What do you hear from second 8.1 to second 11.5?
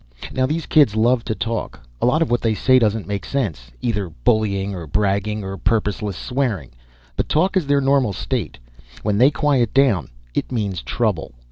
state; when they quiet down it means trouble.